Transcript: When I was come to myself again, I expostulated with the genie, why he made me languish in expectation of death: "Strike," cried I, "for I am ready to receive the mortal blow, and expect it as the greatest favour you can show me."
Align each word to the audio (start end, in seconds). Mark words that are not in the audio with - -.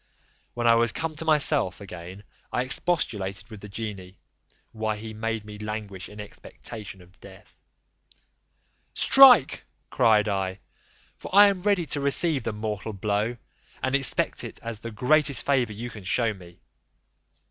When 0.55 0.65
I 0.65 0.73
was 0.73 0.91
come 0.91 1.15
to 1.17 1.25
myself 1.25 1.79
again, 1.79 2.23
I 2.51 2.63
expostulated 2.63 3.51
with 3.51 3.61
the 3.61 3.69
genie, 3.69 4.17
why 4.71 4.95
he 4.97 5.13
made 5.13 5.45
me 5.45 5.59
languish 5.59 6.09
in 6.09 6.19
expectation 6.19 7.03
of 7.03 7.19
death: 7.19 7.55
"Strike," 8.95 9.63
cried 9.91 10.27
I, 10.27 10.59
"for 11.17 11.29
I 11.35 11.49
am 11.49 11.61
ready 11.61 11.85
to 11.85 12.01
receive 12.01 12.41
the 12.43 12.51
mortal 12.51 12.93
blow, 12.93 13.37
and 13.83 13.93
expect 13.93 14.43
it 14.43 14.57
as 14.63 14.79
the 14.79 14.89
greatest 14.89 15.45
favour 15.45 15.73
you 15.73 15.91
can 15.91 16.03
show 16.03 16.33
me." 16.33 16.57